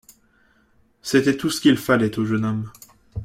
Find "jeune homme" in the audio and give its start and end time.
2.25-2.71